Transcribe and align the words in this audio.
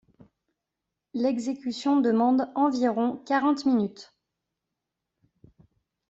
L'exécution 1.13 1.99
demande 2.01 2.49
environ 2.55 3.17
quarante 3.23 3.67
minutes. 3.67 4.15